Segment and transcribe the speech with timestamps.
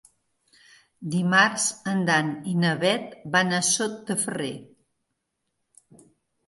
[1.15, 4.53] Dimarts en Dan i na Bet van a Sot de Ferrer.